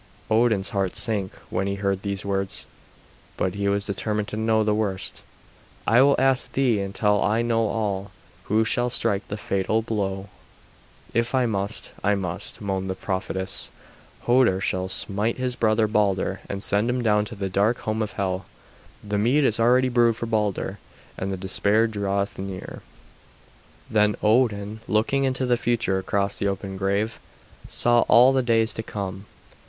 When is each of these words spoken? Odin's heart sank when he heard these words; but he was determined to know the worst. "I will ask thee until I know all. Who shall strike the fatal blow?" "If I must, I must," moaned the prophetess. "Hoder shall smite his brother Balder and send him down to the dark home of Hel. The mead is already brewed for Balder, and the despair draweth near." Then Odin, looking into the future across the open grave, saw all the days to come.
Odin's 0.31 0.69
heart 0.69 0.95
sank 0.95 1.35
when 1.51 1.67
he 1.67 1.75
heard 1.75 2.01
these 2.01 2.25
words; 2.25 2.65
but 3.37 3.53
he 3.53 3.67
was 3.67 3.85
determined 3.85 4.27
to 4.29 4.35
know 4.35 4.63
the 4.63 4.73
worst. 4.73 5.21
"I 5.85 6.01
will 6.01 6.15
ask 6.17 6.51
thee 6.51 6.79
until 6.81 7.21
I 7.23 7.43
know 7.43 7.67
all. 7.67 8.09
Who 8.45 8.65
shall 8.65 8.89
strike 8.89 9.27
the 9.27 9.37
fatal 9.37 9.83
blow?" 9.83 10.29
"If 11.13 11.35
I 11.35 11.45
must, 11.45 11.93
I 12.03 12.15
must," 12.15 12.61
moaned 12.61 12.89
the 12.89 12.95
prophetess. 12.95 13.69
"Hoder 14.21 14.59
shall 14.59 14.89
smite 14.89 15.37
his 15.37 15.55
brother 15.55 15.85
Balder 15.87 16.39
and 16.49 16.63
send 16.63 16.89
him 16.89 17.03
down 17.03 17.23
to 17.25 17.35
the 17.35 17.47
dark 17.47 17.81
home 17.81 18.01
of 18.01 18.13
Hel. 18.13 18.47
The 19.03 19.19
mead 19.19 19.43
is 19.43 19.59
already 19.59 19.89
brewed 19.89 20.15
for 20.17 20.25
Balder, 20.25 20.79
and 21.15 21.31
the 21.31 21.37
despair 21.37 21.85
draweth 21.85 22.39
near." 22.39 22.81
Then 23.87 24.15
Odin, 24.23 24.79
looking 24.87 25.25
into 25.25 25.45
the 25.45 25.57
future 25.57 25.99
across 25.99 26.39
the 26.39 26.47
open 26.47 26.75
grave, 26.75 27.19
saw 27.67 27.99
all 28.07 28.33
the 28.33 28.41
days 28.41 28.73
to 28.73 28.81
come. 28.81 29.27